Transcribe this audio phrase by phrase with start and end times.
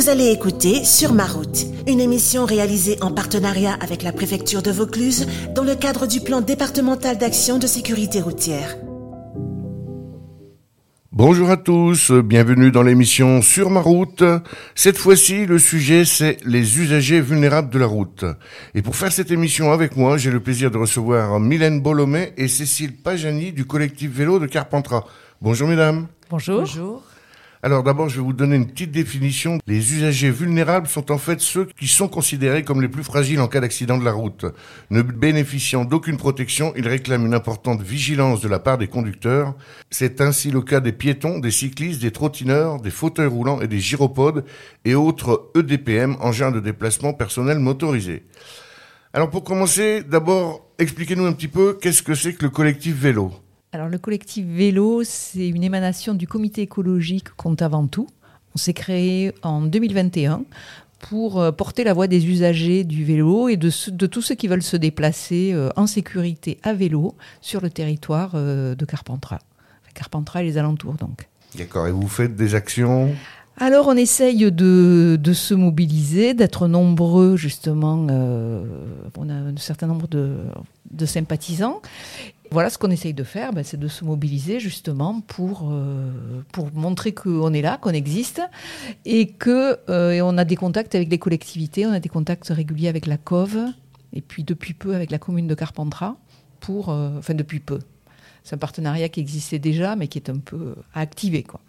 [0.00, 4.70] Vous allez écouter Sur ma route, une émission réalisée en partenariat avec la préfecture de
[4.70, 8.78] Vaucluse dans le cadre du plan départemental d'action de sécurité routière.
[11.12, 14.24] Bonjour à tous, bienvenue dans l'émission Sur ma route.
[14.74, 18.24] Cette fois-ci, le sujet c'est les usagers vulnérables de la route.
[18.74, 22.48] Et pour faire cette émission avec moi, j'ai le plaisir de recevoir Mylène Bolomé et
[22.48, 25.04] Cécile Pajani du collectif vélo de Carpentras.
[25.42, 26.06] Bonjour mesdames.
[26.30, 26.60] Bonjour.
[26.60, 27.02] Bonjour.
[27.62, 29.58] Alors d'abord, je vais vous donner une petite définition.
[29.66, 33.48] Les usagers vulnérables sont en fait ceux qui sont considérés comme les plus fragiles en
[33.48, 34.46] cas d'accident de la route.
[34.88, 39.54] Ne bénéficiant d'aucune protection, ils réclament une importante vigilance de la part des conducteurs.
[39.90, 43.78] C'est ainsi le cas des piétons, des cyclistes, des trottineurs, des fauteuils roulants et des
[43.80, 44.46] gyropodes
[44.86, 48.24] et autres EDPM, engins de déplacement personnel motorisés.
[49.12, 53.34] Alors pour commencer, d'abord, expliquez-nous un petit peu qu'est-ce que c'est que le collectif vélo.
[53.72, 58.08] Alors le collectif vélo, c'est une émanation du comité écologique Compte avant tout.
[58.56, 60.42] On s'est créé en 2021
[60.98, 64.48] pour euh, porter la voix des usagers du vélo et de, de tous ceux qui
[64.48, 69.38] veulent se déplacer euh, en sécurité à vélo sur le territoire euh, de Carpentras.
[69.94, 71.28] Carpentras et les alentours donc.
[71.56, 73.14] D'accord, et vous faites des actions?
[73.56, 77.94] Alors on essaye de, de se mobiliser, d'être nombreux justement,
[79.16, 80.38] on a un certain nombre de,
[80.90, 81.82] de sympathisants
[82.50, 86.72] voilà ce qu'on essaye de faire, ben, c'est de se mobiliser justement pour, euh, pour
[86.72, 88.42] montrer qu'on est là, qu'on existe,
[89.04, 92.88] et qu'on euh, on a des contacts avec les collectivités, on a des contacts réguliers
[92.88, 93.72] avec la COV,
[94.12, 96.16] et puis depuis peu avec la commune de Carpentras,
[96.58, 97.78] pour, euh, enfin depuis peu.
[98.42, 101.60] C'est un partenariat qui existait déjà, mais qui est un peu à activer, quoi,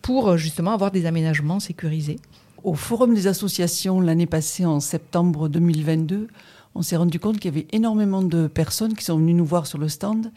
[0.00, 2.18] pour justement avoir des aménagements sécurisés.
[2.64, 6.28] Au Forum des associations l'année passée, en septembre 2022,
[6.74, 9.66] on s'est rendu compte qu'il y avait énormément de personnes qui sont venues nous voir
[9.66, 10.32] sur le stand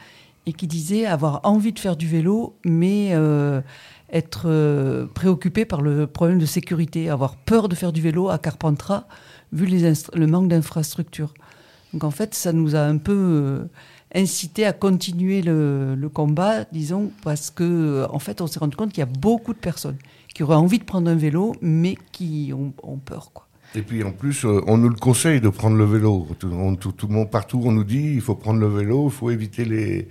[0.46, 3.62] et qui disaient avoir envie de faire du vélo, mais euh,
[4.12, 5.08] être euh,
[5.68, 9.08] par le problème de sécurité, avoir peur de faire du vélo à Carpentras,
[9.54, 11.34] vu le manque d'infrastructures.
[11.94, 13.66] Donc en fait, ça nous a un peu euh,
[14.14, 19.00] incité à continuer le, combat, disons, parce que en fait, on s'est rendu compte qu'il
[19.00, 19.98] y a beaucoup de personnes
[20.34, 23.48] qui auraient envie de prendre un vélo, mais qui ont, ont peur, quoi.
[23.76, 26.28] Et puis en plus, euh, on nous le conseille de prendre le vélo.
[26.40, 29.66] Tout, le monde partout, on nous dit il faut prendre le vélo, il faut éviter
[29.66, 30.08] les,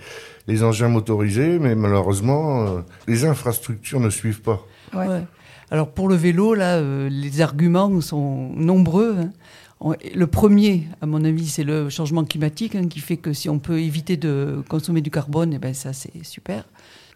[0.47, 4.63] les engins motorisés, mais malheureusement, euh, les infrastructures ne suivent pas.
[4.93, 5.25] Ouais.
[5.71, 9.17] Alors pour le vélo, là, euh, les arguments sont nombreux.
[9.19, 9.95] Hein.
[10.15, 13.59] Le premier, à mon avis, c'est le changement climatique hein, qui fait que si on
[13.59, 16.65] peut éviter de consommer du carbone, et eh ben ça c'est super.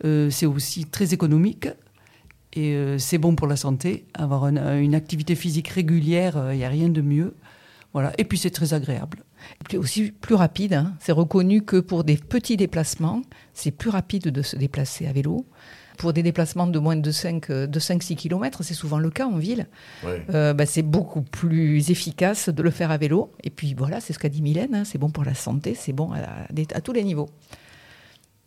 [0.02, 1.68] c'est aussi très économique.
[2.54, 4.06] Et euh, c'est bon pour la santé.
[4.14, 7.34] Avoir une, activité physique régulière, il euh, n'y a rien de mieux.
[7.92, 8.12] Voilà.
[8.18, 9.24] Et puis c'est très agréable.
[9.70, 10.74] Et aussi plus rapide.
[10.74, 10.94] Hein.
[11.00, 13.22] C'est reconnu que pour des petits déplacements,
[13.54, 15.46] c'est plus rapide de se déplacer à vélo.
[15.98, 19.66] Pour des déplacements de moins de 5-6 km, c'est souvent le cas en ville,
[20.04, 23.32] euh, bah, c'est beaucoup plus efficace de le faire à vélo.
[23.42, 24.84] Et puis voilà, c'est ce qu'a dit Mylène, hein.
[24.84, 27.28] c'est bon pour la santé, c'est bon à tous les niveaux.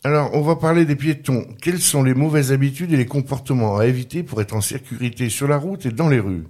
[0.03, 1.45] Alors, on va parler des piétons.
[1.61, 5.47] Quelles sont les mauvaises habitudes et les comportements à éviter pour être en sécurité sur
[5.47, 6.45] la route et dans les rues?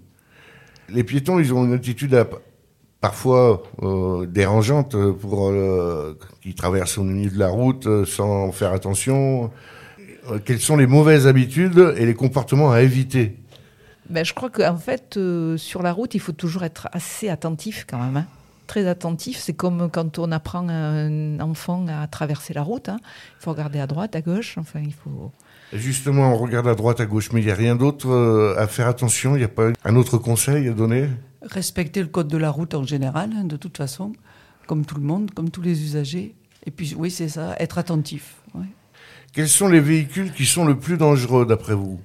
[0.87, 2.15] Les piétons, ils ont une attitude
[3.01, 8.71] parfois euh, dérangeante pour euh, qui traversent au milieu de la route euh, sans faire
[8.71, 9.51] attention.
[10.45, 13.35] quelles sont les mauvaises habitudes et les comportements à éviter?
[14.09, 15.19] Ben, Je crois qu'en fait,
[15.57, 18.15] sur la route, il faut toujours être assez attentif quand même.
[18.15, 18.27] Hein
[18.71, 19.37] très attentif.
[19.37, 22.87] C'est comme quand on apprend à un enfant à traverser la route.
[22.87, 22.99] Hein.
[23.37, 24.57] Il faut regarder à droite, à gauche.
[24.57, 25.33] Enfin, il faut.
[25.73, 28.67] Justement, on regarde à droite, à gauche, mais il n'y a rien d'autre euh, à
[28.67, 29.35] faire attention.
[29.35, 31.09] Il n'y a pas un autre conseil à donner?
[31.41, 34.13] Respecter le code de la route en général, hein, de toute façon,
[34.67, 36.33] comme tout le monde, comme tous les usagers.
[36.65, 38.35] Et puis, oui, c'est ça, être attentif.
[39.33, 41.99] Quels sont les véhicules qui sont le plus dangereux d'après vous?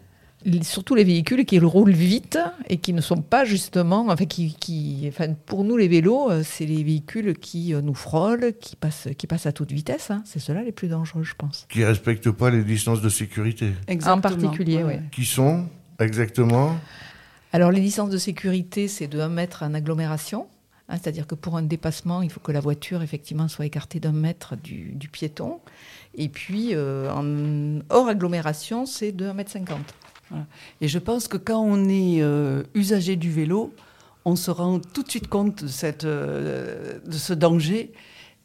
[0.63, 5.05] Surtout les véhicules qui roulent vite et qui ne sont pas justement, enfin, qui, qui
[5.09, 9.09] enfin, pour nous les vélos, euh, c'est les véhicules qui euh, nous frôlent, qui passent,
[9.19, 10.11] qui passent à toute vitesse.
[10.11, 10.23] Hein.
[10.25, 11.67] C'est ceux-là les plus dangereux, je pense.
[11.69, 13.73] Qui respectent pas les distances de sécurité.
[14.07, 14.95] En particulier, oui.
[15.11, 15.67] Qui sont
[15.99, 16.77] exactement
[17.53, 20.47] Alors les distances de sécurité, c'est de 1 mètre en agglomération.
[20.89, 24.13] Hein, c'est-à-dire que pour un dépassement, il faut que la voiture effectivement soit écartée d'un
[24.13, 25.59] mètre du, piéton.
[26.15, 29.51] Et puis euh, en hors agglomération, c'est de 1 mètre
[30.29, 30.47] 50.
[30.81, 33.73] Et je pense que quand on est euh, usager du vélo,
[34.25, 37.93] on se rend tout de suite compte de, cette, euh, de ce danger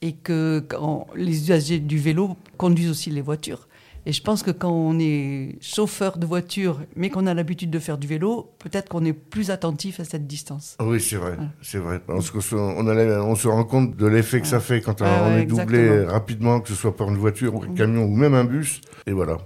[0.01, 3.67] et que quand les usagers du vélo conduisent aussi les voitures.
[4.07, 7.77] Et je pense que quand on est chauffeur de voiture, mais qu'on a l'habitude de
[7.77, 10.75] faire du vélo, peut-être qu'on est plus attentif à cette distance.
[10.79, 11.99] Oui, c'est vrai, c'est vrai.
[11.99, 16.03] Parce qu'on on, se rend compte de l'effet que ça fait quand on est doublé
[16.05, 18.81] rapidement, que ce soit par une voiture, un camion ou même un bus.
[19.05, 19.37] Et voilà.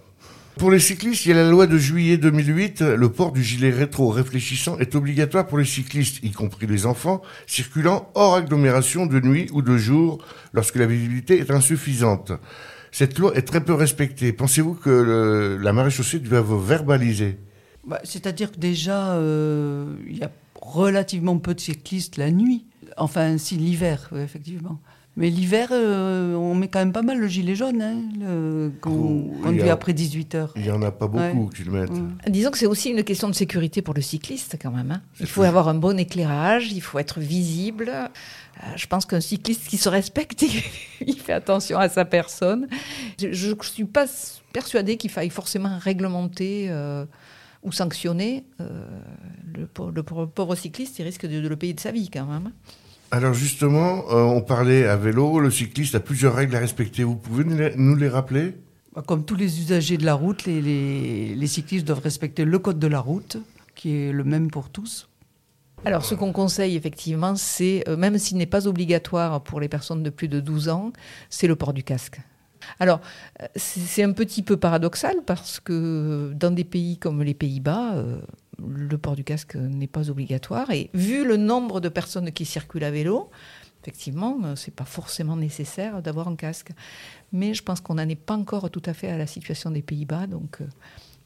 [0.58, 2.82] Pour les cyclistes, il y a la loi de juillet 2008.
[2.82, 7.22] Le port du gilet rétro réfléchissant est obligatoire pour les cyclistes, y compris les enfants,
[7.46, 10.24] circulant hors agglomération de nuit ou de jour
[10.54, 12.32] lorsque la visibilité est insuffisante.
[12.92, 14.32] Cette loi est très peu respectée.
[14.32, 17.38] Pensez-vous que le- la maréchaussée doit vous verbaliser?
[17.86, 20.32] Bah, C'est-à-dire que déjà, euh, il y a
[20.62, 22.66] relativement peu de cyclistes la nuit.
[22.96, 24.80] Enfin, si, l'hiver, effectivement.
[25.18, 28.92] Mais l'hiver, euh, on met quand même pas mal le gilet jaune, hein, le, qu'on
[28.92, 30.52] Oh, il y conduit a- après 18 heures.
[30.58, 31.56] Il n'y en a pas beaucoup Ouais.
[31.56, 31.92] qui le mettent.
[31.92, 32.18] Mm.
[32.28, 34.92] Disons que c'est aussi une question de sécurité pour le cycliste quand même.
[34.92, 35.02] hein.
[35.22, 37.90] Il faut avoir un bon éclairage, il faut être visible.
[37.90, 38.08] Euh,
[38.76, 40.42] je pense qu'un cycliste qui se respecte,
[41.08, 42.68] il, fait attention à sa personne.
[43.18, 44.08] Je ne suis pas
[44.52, 47.06] persuadée qu'il faille forcément réglementer euh,
[47.64, 48.44] ou sanctionner.
[48.60, 48.86] euh,
[49.56, 52.10] le, pauvre- le pauvre pauvre cycliste, il risque de, de le payer de sa vie
[52.10, 52.52] quand même.
[53.12, 57.04] Alors justement, euh, on parlait à vélo, le cycliste a plusieurs règles à respecter.
[57.04, 58.56] Vous pouvez nous les, nous les rappeler?
[58.94, 62.60] Bah, Comme tous les usagers de la route, les, les- les cyclistes doivent respecter le
[62.60, 63.38] code de la route,
[63.76, 65.08] qui est le même pour tous.
[65.86, 70.02] Alors, ce qu'on conseille effectivement, c'est, euh, même s'il n'est pas obligatoire pour les personnes
[70.02, 70.92] de plus de 12 ans,
[71.30, 72.20] c'est le port du casque.
[72.80, 73.00] Alors,
[73.42, 77.94] euh, c'est c'est un petit peu paradoxal parce que dans des pays comme les Pays-Bas,
[77.98, 78.18] euh,
[78.60, 80.72] le port du casque n'est pas obligatoire.
[80.72, 83.30] Et vu le nombre de personnes qui circulent à vélo,
[83.82, 86.72] effectivement, euh, c'est pas forcément nécessaire d'avoir un casque.
[87.32, 89.82] Mais je pense qu'on n'en est pas encore tout à fait à la situation des
[89.82, 90.68] Pays-Bas, donc euh,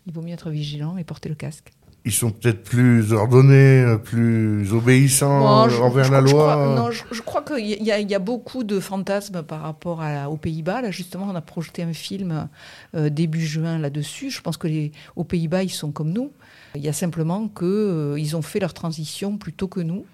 [0.07, 1.71] il vaut mieux être vigilant et porter le casque.
[2.05, 6.53] Ils sont peut-être plus ordonnés, euh, plus obéissants je- envers je- la je loi.
[6.53, 10.01] crois- non, je, crois qu'il y, a- il y a beaucoup de fantasmes par rapport
[10.01, 10.81] à la- aux Pays-Bas.
[10.81, 12.47] Là, justement, on a projeté un film
[12.95, 14.29] euh, début juin là-dessus.
[14.31, 16.31] Je pense que les, aux Pays-Bas, ils sont comme nous.
[16.75, 20.05] Il y a simplement que euh, ils ont fait leur transition plus tôt que nous.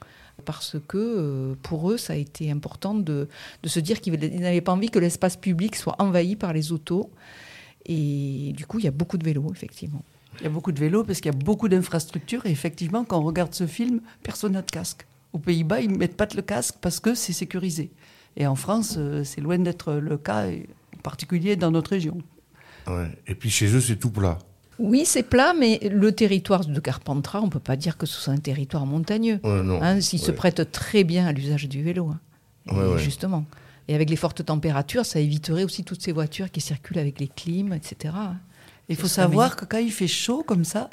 [0.43, 3.29] Parce que euh, pour eux, ça a été important de,
[3.63, 6.71] de se dire qu'ils ils n'avaient pas envie que l'espace public soit envahi par les
[6.73, 7.09] autos.
[7.85, 10.03] Et du coup, il y a beaucoup de vélos, effectivement.
[10.39, 12.45] Il y a beaucoup de vélos parce qu'il y a beaucoup d'infrastructures.
[12.45, 15.05] Et effectivement, quand on regarde ce film, personne n'a de casque.
[15.33, 17.91] Aux Pays-Bas, ils ne mettent pas le casque parce que c'est sécurisé.
[18.37, 20.67] Et en France, euh, c'est loin d'être le cas, et
[20.97, 22.17] en particulier dans notre région.
[22.87, 23.09] Ouais.
[23.27, 24.37] Et puis chez eux, c'est tout plat.
[24.77, 28.19] Oui, c'est plat, mais le territoire de Carpentras, on ne peut pas dire que ce
[28.19, 29.39] soit un territoire montagneux.
[29.43, 29.81] Ouais, non.
[29.81, 32.09] Hein, il se prête très bien à l'usage du vélo.
[32.09, 32.19] hein.
[32.69, 32.97] Et Ouais, ouais.
[32.99, 33.45] Justement.
[33.87, 37.27] Et avec les fortes températures, ça éviterait aussi toutes ces voitures qui circulent avec les
[37.29, 38.13] clims, etc.
[38.89, 40.89] Il faut savoir que quand il fait chaud comme ça,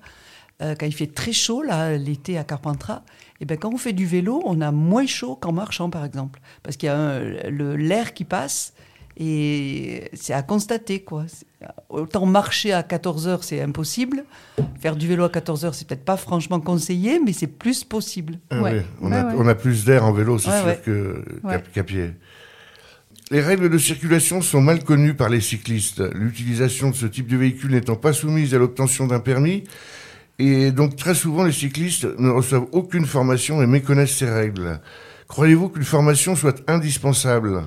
[0.62, 3.02] euh, quand il fait très chaud là l'été à Carpentras,
[3.40, 6.40] et ben quand on fait du vélo, on a moins chaud qu'en marchant par exemple,
[6.62, 8.72] parce qu'il y a un- le- l'air qui passe
[9.18, 11.24] et c'est à constater quoi.
[11.90, 14.24] Autant marcher à 14 heures c'est impossible,
[14.80, 18.38] faire du vélo à 14 heures c'est peut-être pas franchement conseillé, mais c'est plus possible.
[18.50, 18.84] Ah Ouais.
[19.02, 19.34] on, a, ouais.
[19.36, 20.80] on a plus d'air en vélo, c'est Ouais, sûr, ouais.
[20.84, 21.62] que- qu'à Ouais.
[21.74, 22.10] qu'à pied.
[23.32, 26.02] Les règles de circulation sont mal connues par les cyclistes.
[26.12, 29.64] L'utilisation de ce type de véhicule n'étant pas soumise à l'obtention d'un permis,
[30.38, 34.82] et donc très souvent les cyclistes ne reçoivent aucune formation et méconnaissent ces règles.
[35.28, 37.62] Croyez-vous qu'une formation soit indispensable?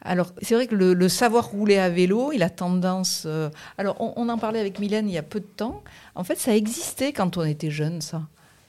[0.00, 3.24] Alors, c'est vrai que le, savoir rouler à vélo, il a tendance.
[3.26, 5.84] euh, Alors, on en parlait avec Mylène il y a peu de temps.
[6.14, 8.22] En fait, ça existait quand on était jeune, ça.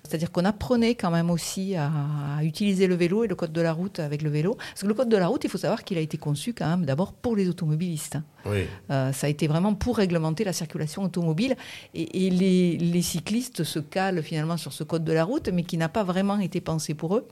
[0.04, 1.90] C'est-à-dire qu'on apprenait quand même aussi à,
[2.38, 4.56] à utiliser le vélo et le code de la route avec le vélo.
[4.56, 6.68] Parce que le code de la route, il faut savoir qu'il a été conçu quand
[6.68, 8.16] même d'abord pour les automobilistes.
[8.18, 8.24] hein.
[8.46, 8.66] Oui.
[8.90, 11.56] Euh, ça a été vraiment pour réglementer la circulation automobile.
[11.94, 15.64] Et, et les, les cyclistes se calent finalement sur ce code de la route, mais
[15.64, 17.28] qui n'a pas vraiment été pensé pour eux.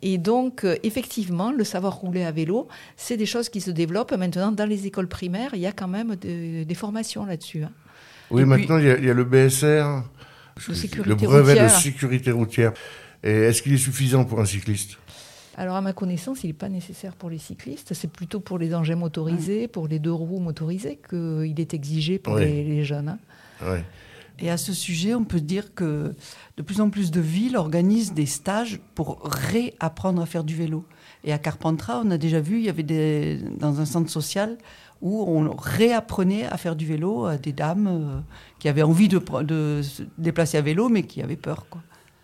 [0.00, 4.12] Et donc, euh, effectivement, le savoir rouler à vélo, c'est des choses qui se développent.
[4.12, 7.64] Maintenant, dans les écoles primaires, il y a quand même de- des formations là-dessus.
[7.64, 7.72] hein.
[8.30, 10.02] Oui, Et maintenant, il y, a- il y a le BSR,
[10.68, 12.72] De sécurité le brevet de sécurité routière.
[13.22, 14.96] Est-ce qu'il est suffisant pour un cycliste?
[15.56, 17.92] Alors, à ma connaissance, il n'est pas nécessaire pour les cyclistes.
[17.92, 22.34] C'est plutôt pour les engins motorisés, pour les deux roues motorisés, qu'il est exigé pour
[22.34, 22.42] Oui.
[22.44, 23.08] les, les jeunes.
[23.08, 23.18] hein.
[23.68, 23.82] Ouais.
[24.40, 26.14] Et à ce sujet, on peut dire que
[26.56, 30.84] de plus en plus de villes organisent des stages pour réapprendre à faire du vélo.
[31.24, 34.56] Et à Carpentras, on a déjà vu, il y avait dans un centre social
[35.00, 38.20] où on réapprenait à faire du vélo à des dames euh,
[38.58, 39.20] qui avaient envie de,
[39.82, 41.66] se déplacer à vélo, mais qui avaient peur.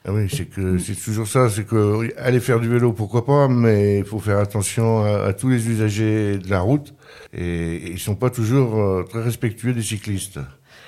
[0.07, 3.49] Ah oui, c'est que c'est toujours ça, c'est que aller faire du vélo, pourquoi pas,
[3.49, 6.95] mais il faut faire attention à, tous les usagers de la route
[7.33, 10.41] et, et ils sont pas toujours euh, très respectueux des cyclistes.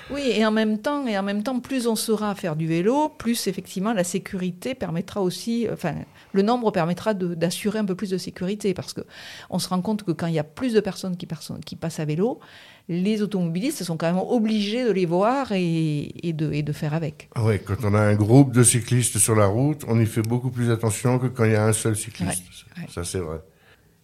[0.09, 3.09] Oui, et en même temps, et en même temps, plus on à faire du vélo,
[3.09, 5.95] plus effectivement la sécurité permettra aussi, enfin,
[6.31, 9.01] le nombre permettra d'assurer un peu plus de sécurité, parce que
[9.49, 11.75] on se rend compte que quand il y a plus de personnes qui, perso- qui
[11.75, 12.39] passent à vélo,
[12.87, 16.93] les automobilistes sont quand même obligés de les voir et, et de, et de faire
[16.93, 17.29] avec.
[17.35, 20.21] Ah ouais, quand on a un groupe de cyclistes sur la route, on y fait
[20.21, 22.43] beaucoup plus attention que quand il y a un seul cycliste.
[22.77, 22.89] Ouais, ouais.
[22.93, 23.39] Ça c'est vrai.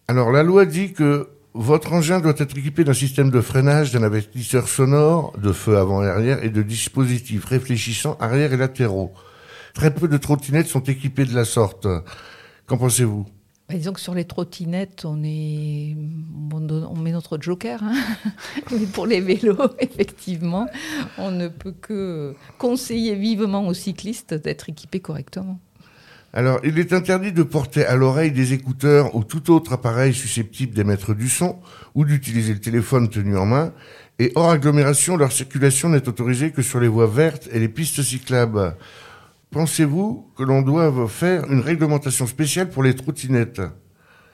[0.06, 4.02] Alors la loi dit que Votre engin doit être équipé d'un système de freinage, d'un
[4.02, 9.12] avertisseur sonore, de feu avant et arrière et de dispositifs réfléchissants arrière et latéraux.
[9.72, 11.86] Très peu de trottinettes sont équipées de la sorte.
[12.66, 13.26] Qu'en pensez-vous?
[13.68, 15.94] Bah, disons que sur les trottinettes, on met
[17.12, 17.84] notre joker.
[17.84, 17.94] Hein.
[18.72, 20.66] Mais pour les vélos, effectivement,
[21.18, 25.60] on ne peut que conseiller vivement aux cyclistes d'être équipés correctement.
[26.36, 30.74] Alors, il est interdit de porter à l'oreille des écouteurs ou tout autre appareil susceptible
[30.74, 31.60] d'émettre du son
[31.94, 33.72] ou d'utiliser le téléphone tenu en main.
[34.18, 38.02] Et hors agglomération, leur circulation n'est autorisée que sur les voies vertes et les pistes
[38.02, 38.74] cyclables.
[39.52, 43.62] Pensez-vous que l'on doive faire une réglementation spéciale pour les trottinettes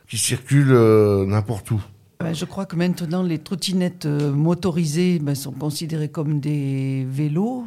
[0.08, 1.82] qui circulent euh, n'importe où?
[2.20, 7.66] Ben, je crois que maintenant, les trottinettes euh, motorisées ben, sont considérées comme des vélos.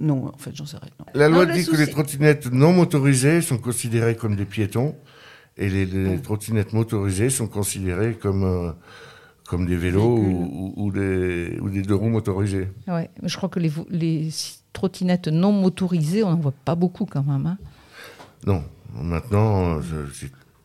[0.00, 0.90] Non, en fait, j'en sais rien.
[1.14, 4.96] La loi dit que les trottinettes non motorisées sont considérées comme des piétons
[5.56, 8.72] et les, trottinettes motorisées sont considérées comme, euh,
[9.46, 10.18] comme des vélos
[10.76, 12.68] ou, des, ou des deux roues motorisées.
[12.88, 14.30] Oui, je crois que les, les
[14.72, 17.46] trottinettes non motorisées, on n'en voit pas beaucoup quand même.
[17.46, 17.58] Hein.
[18.46, 19.80] Non, maintenant,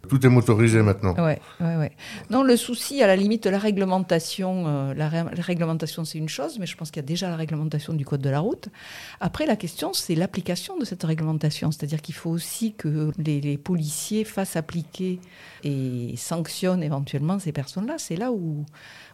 [0.06, 1.14] tout est motorisé maintenant.
[1.16, 1.92] Ouais, ouais, ouais.
[2.30, 6.60] Non, le souci, à la limite, de la réglementation, euh, la, réglementation, c'est une chose,
[6.60, 8.70] mais je pense qu'il y a déjà la réglementation du code de la route.
[9.20, 11.72] Après, la question, c'est l'application de cette réglementation.
[11.72, 15.20] C'est-à-dire qu'il faut aussi que les, les, policiers fassent appliquer
[15.64, 17.96] et sanctionnent éventuellement ces personnes-là.
[17.98, 18.66] C'est là où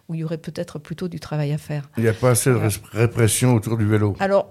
[0.08, 1.88] où il y aurait peut-être plutôt du travail à faire.
[1.96, 2.58] Il n'y a pas assez de
[2.92, 4.16] répression autour du vélo.
[4.20, 4.50] Alors,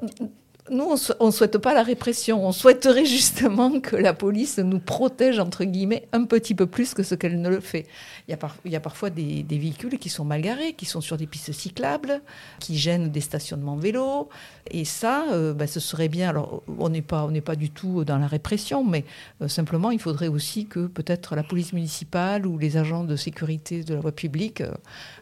[0.69, 2.45] nous, on ne souhaite pas la répression.
[2.45, 7.03] On souhaiterait justement que la police nous protège, entre guillemets, un petit peu plus que
[7.03, 7.87] ce qu'elle ne le fait.
[8.27, 11.01] Il y a, il y a parfois des, véhicules qui sont mal garés, qui sont
[11.01, 12.21] sur des pistes cyclables,
[12.59, 14.29] qui gênent des stationnements vélos.
[14.69, 16.29] Et ça, euh, ben, ce serait bien.
[16.29, 19.05] Alors, on n'est pas, on pas du tout dans la répression, mais
[19.41, 23.83] euh, simplement, il faudrait aussi que peut-être la police municipale ou les agents de sécurité
[23.83, 24.71] de la voie publique euh,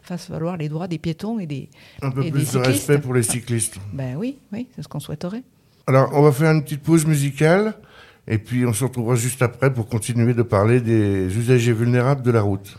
[0.02, 1.68] fassent valoir les droits des piétons et des
[2.02, 3.76] Un peu plus de respect pour les cyclistes.
[3.92, 5.39] Ben oui, oui, c'est ce qu'on souhaiterait.
[5.86, 7.74] Alors, on va faire une petite pause musicale.
[8.28, 12.30] Et puis on se retrouvera juste après pour continuer de parler des usagers vulnérables de
[12.30, 12.76] la route.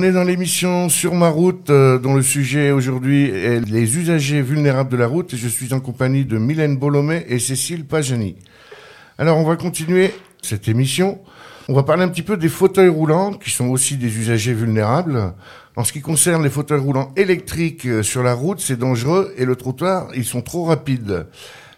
[0.00, 4.40] On est dans l'émission Sur ma route, euh, dont le sujet aujourd'hui est les usagers
[4.40, 5.34] vulnérables de la route.
[5.34, 8.36] Et je suis en compagnie de Mylène Bolomé et Cécile Pajani.
[9.18, 11.20] Alors, on va continuer cette émission.
[11.68, 15.34] On va parler un petit peu des fauteuils roulants, qui sont aussi des usagers vulnérables.
[15.76, 19.44] En ce qui concerne les fauteuils roulants électriques euh, sur la route, c'est dangereux et
[19.44, 21.26] le trottoir, ils sont trop rapides.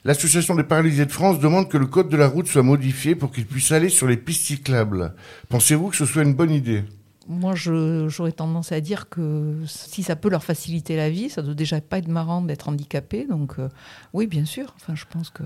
[0.05, 3.33] L'Association des paralysés de France demande que le code de la route soit modifié pour
[3.33, 5.12] qu'il puisse aller sur les pistes cyclables.
[5.49, 6.85] Pensez-vous que ce soit une bonne idée?
[7.29, 11.47] Moi, j'aurais tendance à dire que si ça peut leur faciliter la vie, ça ne
[11.47, 13.26] doit déjà pas être marrant d'être handicapé.
[13.29, 13.69] Donc, euh,
[14.12, 14.75] oui, bien sûr.
[14.76, 15.43] Enfin, je pense que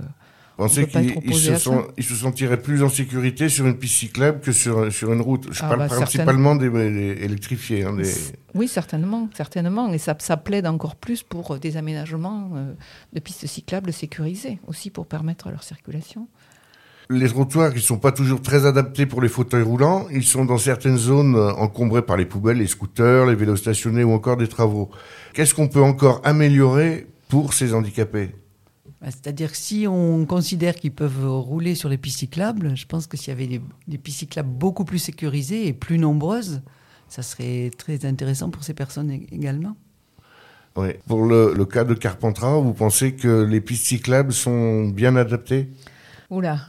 [0.56, 5.12] pensez qu'ils se, se, sentiraient plus en sécurité sur une piste cyclable que sur, sur
[5.12, 7.84] une route Je ah parle bah, principalement des, électrifiés.
[7.84, 7.96] Hein,
[8.54, 9.92] oui, certainement, certainement.
[9.92, 12.72] Et ça, ça plaide encore plus pour euh, des aménagements euh,
[13.12, 16.28] de pistes cyclables sécurisées, aussi pour permettre leur circulation.
[17.08, 20.06] Les trottoirs, ils sont pas toujours très adaptés pour les fauteuils roulants.
[20.10, 24.02] Ils sont dans certaines zones euh, encombrés par les poubelles, les scooters, les vélos stationnés
[24.02, 24.90] ou encore des travaux.
[25.32, 28.34] Qu'est-ce qu'on peut encore améliorer pour ces handicapés?
[29.00, 33.06] Bah, c'est-à-dire que si on considère qu'ils peuvent rouler sur les pistes cyclables, je pense
[33.06, 36.62] que s'il y avait des, pistes cyclables beaucoup plus sécurisées et plus nombreuses,
[37.08, 39.76] ça serait très intéressant pour ces personnes également.
[40.76, 40.88] Oui.
[41.06, 45.68] Pour le, cas de Carpentras, vous pensez que les pistes cyclables sont bien adaptées?
[46.30, 46.60] Oula,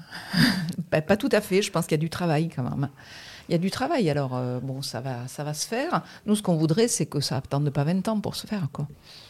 [0.90, 1.62] pas tout à fait.
[1.62, 2.90] Je pense qu'il y a du travail quand même.
[3.50, 6.04] Il y a du travail, alors euh, bon, ça va, ça va se faire.
[6.26, 8.68] Nous, ce qu'on voudrait, c'est que ça attende pas 20 ans pour se faire.
[8.74, 8.88] Quoi.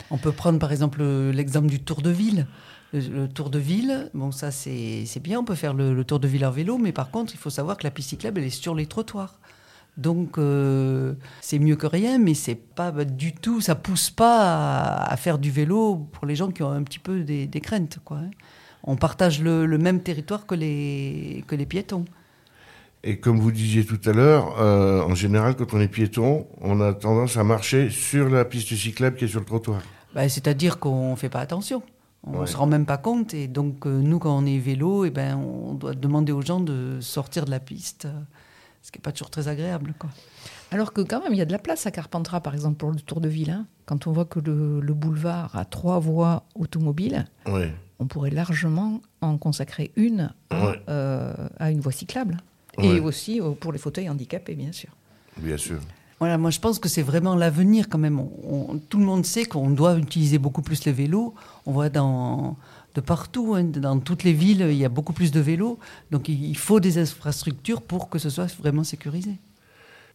[0.09, 2.47] On peut prendre par exemple l'exemple du Tour de Ville
[2.93, 6.45] le, tour de ville, bon ça c'est bien, on peut faire le, tour de ville
[6.45, 8.75] en vélo, mais par contre il faut savoir que la piste cyclable elle est sur
[8.75, 9.39] les trottoirs.
[9.97, 15.17] Donc euh, c'est mieux que rien, mais c'est pas du tout, ça pousse pas à,
[15.17, 17.97] faire du vélo pour les gens qui ont un petit peu des, craintes.
[18.05, 18.29] Quoi, hein.
[18.83, 22.05] On partage le, même territoire que les, que les piétons.
[23.03, 26.81] Et comme vous disiez tout à l'heure, euh, en général, quand on est piéton, on
[26.81, 29.81] a tendance à marcher sur la piste cyclable qui est sur le trottoir.
[30.15, 31.83] Bah, c'est-à-dire qu'on ne fait pas attention.
[32.23, 33.33] On ne se rend même pas compte.
[33.33, 36.59] Et donc, euh, nous, quand on est vélo, eh ben, on doit demander aux gens
[36.59, 38.07] de sortir de la piste,
[38.81, 39.93] ce qui n'est pas toujours très agréable.
[39.99, 40.09] Quoi.
[40.71, 42.91] Alors que quand même, il y a de la place à Carpentras, par exemple, pour
[42.91, 43.51] le Tour de Ville.
[43.51, 43.65] Hein.
[43.85, 47.25] Quand on voit que le, boulevard a trois voies automobiles,
[47.99, 52.37] on pourrait largement en consacrer une à, euh, une voie cyclable.
[52.79, 54.89] Et aussi pour les fauteuils handicapés, bien sûr.
[55.37, 55.79] Bien sûr.
[56.19, 58.21] Voilà, moi je pense que c'est vraiment l'avenir quand même.
[58.89, 61.35] tout le monde sait qu'on doit utiliser beaucoup plus les vélos.
[61.65, 62.57] On voit dans,
[62.97, 65.77] de partout, hein, dans toutes les villes, il y a beaucoup plus de vélos.
[66.09, 69.33] Donc il faut des infrastructures pour que ce soit vraiment sécurisé.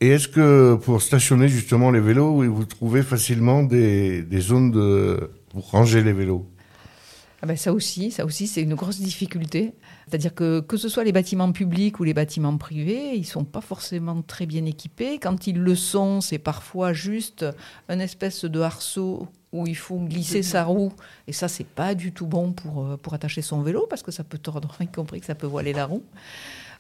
[0.00, 5.30] Et est-ce que pour stationner justement les vélos, vous trouvez facilement des, des zones de,
[5.50, 6.44] pour ranger les vélos?
[7.40, 9.74] Ah ben ça aussi, ça aussi, c'est une grosse difficulté.
[10.08, 13.60] C'est-à-dire que que ce soit les bâtiments publics ou les bâtiments privés, ils sont pas
[13.60, 15.18] forcément très bien équipés.
[15.20, 17.46] Quand ils le sont, c'est parfois juste
[17.88, 20.92] un espèce de harceau où il faut glisser sa roue.
[21.26, 24.10] Et ça, c'est pas du tout bon pour, euh, pour attacher son vélo parce que
[24.10, 26.02] ça peut tordre, y compris que ça peut voiler la roue.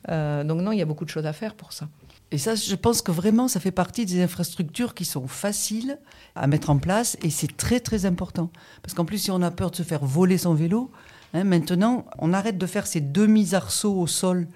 [0.08, 1.88] Euh, donc non, il y a beaucoup de choses à faire pour ça.
[2.30, 5.98] Et ça, je pense que vraiment, ça fait partie des infrastructures qui sont faciles
[6.34, 8.50] à mettre en place et c'est très très important.
[8.82, 10.90] Parce qu'en plus, si on a peur de se faire voler son vélo,
[11.34, 14.48] hein, maintenant, on arrête de faire ces demi-arceaux au sol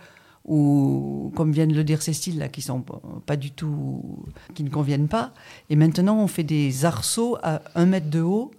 [0.47, 2.85] ou, comme vient de le dire Cécile, là, qui sont
[3.27, 5.33] pas du tout, qui ne conviennent pas.
[5.71, 8.53] Et maintenant, on fait des arceaux à un mètre de haut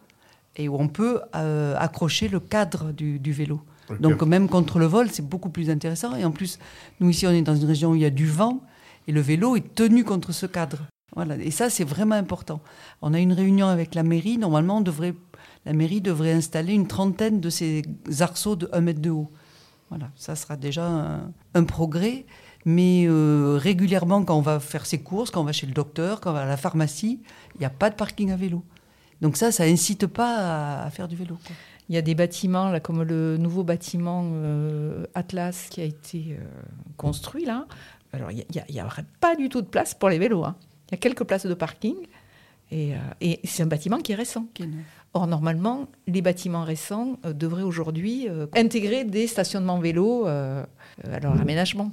[0.58, 3.62] et où on peut euh, accrocher le cadre du, vélo.
[4.02, 6.16] Donc même contre le vol, c'est beaucoup plus intéressant.
[6.16, 6.60] Et en plus,
[7.00, 8.62] nous ici, on est dans une région où il y a du vent.
[9.08, 10.80] Et le vélo est tenu contre ce cadre.
[11.16, 11.38] Voilà.
[11.38, 12.60] Et ça, c'est vraiment important.
[13.02, 14.38] On a une réunion avec la mairie.
[14.38, 15.14] Normalement, on devrait,
[15.66, 17.84] la mairie devrait installer une trentaine de ces
[18.20, 19.32] arceaux de 1 mètre de haut.
[19.90, 20.86] Voilà, ça sera déjà
[21.54, 22.26] un, progrès.
[22.66, 26.20] Mais euh, régulièrement, quand on va faire ses courses, quand on va chez le docteur,
[26.20, 27.22] quand on va à la pharmacie,
[27.56, 28.64] il n'y a pas de parking à vélo.
[29.22, 31.38] Donc ça, ça incite pas à, faire du vélo.
[31.90, 36.38] Il y a des bâtiments, là, comme le nouveau bâtiment euh, Atlas qui a été
[36.38, 36.44] euh,
[36.98, 37.66] construit là,
[38.14, 38.88] alors, il n'y a,
[39.20, 40.44] pas du tout de place pour les vélos.
[40.44, 40.56] Hein.
[40.88, 41.96] Il y a quelques places de parking.
[42.72, 42.96] Et,
[43.44, 44.48] c'est un bâtiment qui est récent.
[45.14, 50.66] Or, normalement, les bâtiments récents euh, devraient aujourd'hui euh, intégrer des stationnements vélos à
[51.22, 51.92] leur aménagement.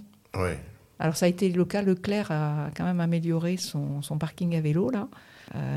[0.98, 1.82] Alors, ça a été le cas.
[1.82, 5.08] Leclerc a quand même amélioré son, parking à vélo, là.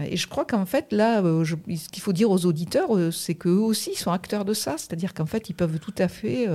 [0.10, 3.95] et je crois qu'en fait, là, ce qu'il faut dire aux auditeurs, c'est qu'eux aussi
[3.95, 4.76] sont acteurs de ça.
[4.78, 6.47] C'est-à-dire qu'en fait, ils peuvent tout à fait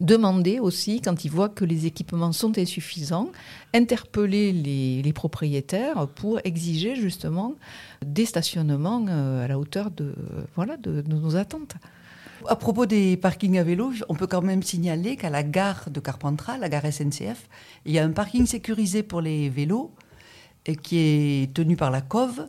[0.00, 3.30] demander aussi, quand ils voient que les équipements sont insuffisants,
[3.74, 7.54] interpeller les, propriétaires pour exiger justement
[8.04, 10.14] des stationnements euh, à la hauteur de,
[10.54, 11.74] voilà, de, nos attentes.
[12.46, 16.00] À propos des parkings à vélo, on peut quand même signaler qu'à la gare de
[16.00, 17.48] Carpentras, la gare SNCF,
[17.86, 19.90] il y a un parking sécurisé pour les vélos
[20.66, 22.48] et qui est tenu par la COV.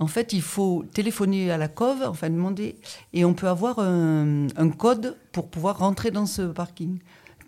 [0.00, 2.76] En fait, il faut téléphoner à la COV, enfin demander,
[3.12, 6.98] et on peut avoir un, un code pour pouvoir rentrer dans ce parking,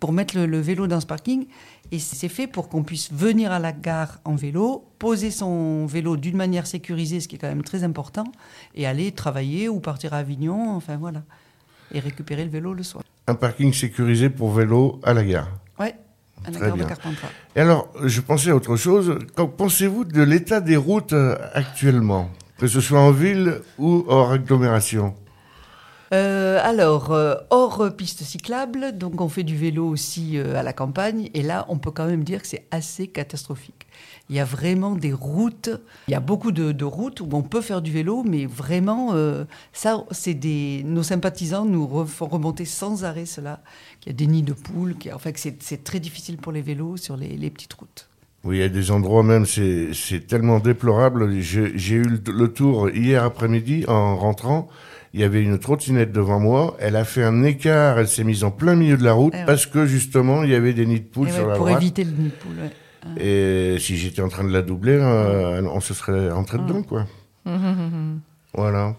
[0.01, 1.45] pour mettre le, le vélo dans ce parking.
[1.93, 6.17] Et c'est fait pour qu'on puisse venir à la gare en vélo, poser son vélo
[6.17, 8.25] d'une manière sécurisée, ce qui est quand même très important,
[8.75, 11.23] et aller travailler ou partir à Avignon, enfin voilà,
[11.93, 13.03] et récupérer le vélo le soir.
[13.27, 15.47] Un parking sécurisé pour vélo à la gare.
[15.79, 15.95] Ouais,
[16.45, 16.83] à la Très gare bien.
[16.85, 17.27] de Carpentras.
[17.55, 19.19] Et alors, je pensais à autre chose.
[19.35, 22.29] Qu'en pensez-vous de l'état des routes euh, actuellement?
[22.61, 25.15] Que ce soit en ville ou hors agglomération
[26.13, 30.71] Euh, alors, euh, hors piste cyclable, donc on fait du vélo aussi euh, à la
[30.71, 33.87] campagne, et là, on peut quand même dire que c'est assez catastrophique.
[34.29, 35.71] Il y a vraiment des routes,
[36.07, 39.15] il y a beaucoup de, routes où on peut faire du vélo, mais vraiment,
[39.73, 43.63] ça, c'est des, nos sympathisants nous font remonter sans arrêt cela,
[44.01, 46.61] qu'il y a des nids de poules, qu'il a- que c'est très difficile pour les
[46.61, 48.10] vélos sur les petites routes.
[48.43, 51.29] Oui, il y a des endroits même, c'est tellement déplorable.
[51.39, 54.67] J'ai eu le, tour hier après-midi en rentrant.
[55.13, 56.75] Il y avait une trottinette devant moi.
[56.79, 57.99] Elle a fait un écart.
[57.99, 59.45] Elle s'est mise en plein milieu de la route Eh ouais.
[59.45, 61.65] parce que justement, il y avait des nids de poules Et sur ouais, la pour
[61.67, 61.81] droite.
[61.81, 62.55] éviter le nid de poule.
[62.61, 62.71] ouais.
[63.17, 67.05] Et si j'étais en train de la doubler, euh, on se serait rentré dedans, quoi.
[68.53, 68.95] Voilà.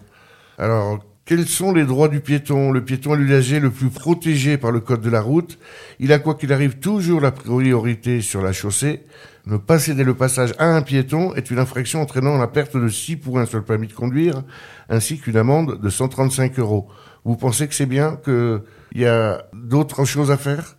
[0.57, 2.71] Alors, quels sont les droits du piéton?
[2.71, 5.57] Le piéton est l'usager le plus protégé par le code de la route.
[5.99, 9.01] Il a, quoi qu'il arrive, toujours la priorité sur la chaussée.
[9.45, 12.87] Ne pas céder le passage à un piéton est une infraction entraînant la perte de
[12.87, 14.43] 6 points sur le permis de conduire,
[14.87, 16.87] ainsi qu'une amende de 135 euros.
[17.25, 18.61] Vous pensez que c'est bien qu'il
[18.95, 20.77] y a d'autres choses à faire?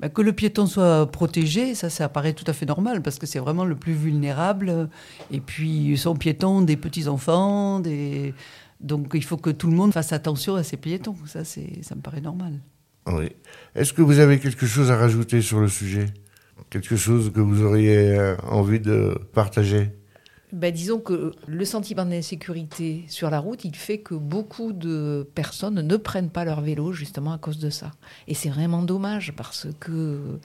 [0.00, 3.26] Bah, que le piéton soit protégé, ça, ça paraît tout à fait normal parce que
[3.26, 4.88] c'est vraiment le plus vulnérable.
[5.30, 8.32] Et puis, sont piétons, des petits-enfants, des...
[8.80, 11.16] donc il faut que tout le monde fasse attention à ces piétons.
[11.26, 12.54] Ça, ça me paraît normal.
[13.06, 13.30] Oui.
[13.74, 16.06] Est-ce que vous avez quelque chose à rajouter sur le sujet?
[16.70, 19.90] Quelque chose que vous auriez euh, envie de partager?
[20.52, 25.82] Ben, disons que le sentiment d'insécurité sur la route, il fait que beaucoup de personnes
[25.86, 27.90] ne prennent pas leur vélo justement à cause de ça.
[28.28, 30.38] Et c'est vraiment dommage parce que,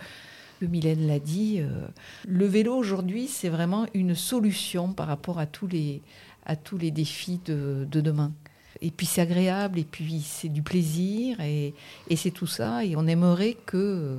[0.60, 1.88] que Mylène l'a dit, euh,
[2.28, 6.02] le vélo aujourd'hui, c'est vraiment une solution par rapport à tous les,
[6.46, 8.34] à tous les défis de, de demain.
[8.82, 11.74] Et puis c'est agréable, et puis c'est du plaisir, et,
[12.10, 12.84] et c'est tout ça.
[12.84, 14.18] Et on aimerait que,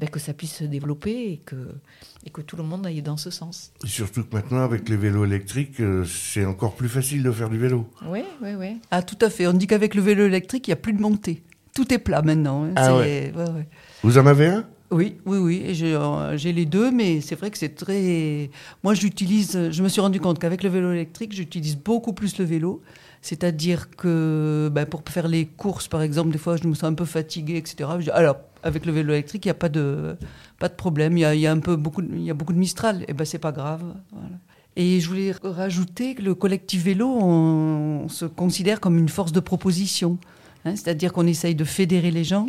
[0.00, 1.56] ben, que ça puisse se développer et que,
[2.26, 3.70] et que tout le monde aille dans ce sens.
[3.84, 7.50] Et Surtout que maintenant, avec les vélos électriques, euh, c'est encore plus facile de faire
[7.50, 7.86] du vélo.
[8.08, 8.78] Oui, oui, oui.
[8.90, 9.46] Ah, tout à fait.
[9.46, 11.42] On dit qu'avec le vélo électrique, il n'y a plus de montée.
[11.74, 12.64] Tout est plat maintenant.
[12.64, 12.72] hein.
[12.76, 13.30] Ah ouais.
[13.36, 13.68] ouais, ouais.
[14.02, 14.64] Vous en avez un?
[14.90, 15.66] Oui, oui, oui.
[15.74, 18.50] J'ai, euh, j'ai les deux, mais c'est vrai que c'est très.
[18.82, 19.70] Moi, j'utilise.
[19.70, 22.82] Je me suis rendu compte qu'avec le vélo électrique, j'utilise beaucoup plus le vélo.
[23.22, 26.94] C'est-à-dire que ben, pour faire les courses, par exemple, des fois, je me sens un
[26.94, 27.90] peu fatiguée, etc.
[27.98, 30.16] Je dis, Alors, avec le vélo électrique, il n'y a pas de,
[30.58, 31.16] pas de problème.
[31.18, 33.04] Il y a, beaucoup, y a beaucoup de Mistral.
[33.08, 33.82] Et ben, c'est pas grave.
[34.76, 39.32] Et je voulais rajouter que le collectif vélo, on, on se considère comme une force
[39.32, 40.18] de proposition.
[40.64, 42.46] Hein, C'est-à-dire qu'on essaye de fédérer les gens,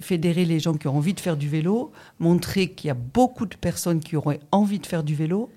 [0.00, 3.46] fédérer les gens qui ont envie de faire du vélo, montrer qu'il y a beaucoup
[3.46, 5.50] de personnes qui auraient envie de faire du vélo.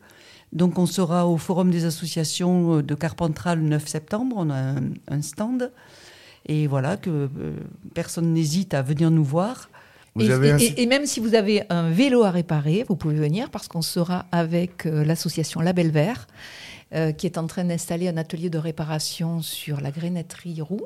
[0.54, 4.84] Donc on sera au Forum des associations de Carpentras le 9 septembre, on a un,
[5.10, 5.72] un stand.
[6.46, 7.30] Et voilà, que euh,
[7.94, 9.70] personne n'hésite à venir nous voir.
[10.20, 13.82] Et, un même si vous avez un vélo à réparer, vous pouvez venir parce qu'on
[13.82, 16.28] sera avec euh, l'association Label Vert,
[16.94, 20.86] euh, qui est en train d'installer un atelier de réparation sur la grénetterie roue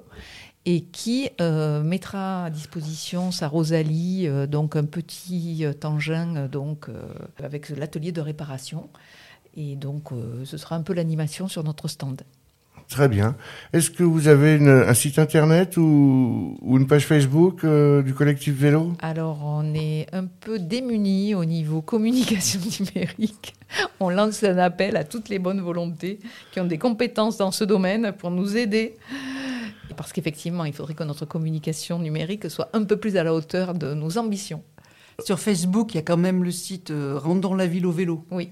[0.67, 6.47] et qui euh, mettra à disposition sa Rosalie, euh, donc un petit euh, engin euh,
[6.49, 7.01] donc, euh,
[7.41, 8.89] avec l'atelier de réparation.
[9.57, 12.21] Et donc, euh, ce sera un peu l'animation sur notre stand.
[12.89, 13.35] Très bien.
[13.73, 18.13] Est-ce que vous avez une- un site internet ou, ou une page Facebook euh, du
[18.13, 18.93] collectif vélo?
[19.01, 23.55] Alors, on est un peu démunis au niveau communication numérique.
[23.99, 26.19] On lance un appel à toutes les bonnes volontés
[26.53, 28.95] qui ont des compétences dans ce domaine pour nous aider.
[29.97, 33.73] Parce qu'effectivement, il faudrait que notre communication numérique soit un peu plus à la hauteur
[33.73, 34.61] de nos ambitions.
[35.25, 38.23] Sur Facebook, il y a quand même le site euh, Rendons la ville au vélo.
[38.31, 38.51] Oui.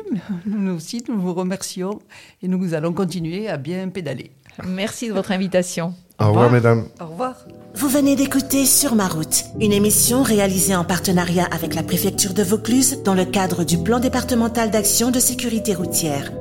[0.45, 1.99] Nous aussi, nous vous remercions
[2.41, 4.31] et nous allons continuer à bien pédaler.
[4.65, 5.93] Merci de votre invitation.
[6.19, 6.85] Au revoir, mesdames.
[6.99, 7.35] Au revoir.
[7.73, 12.43] Vous venez d'écouter Sur ma route, une émission réalisée en partenariat avec la préfecture de
[12.43, 16.31] Vaucluse dans le cadre du plan départemental d'action de sécurité routière.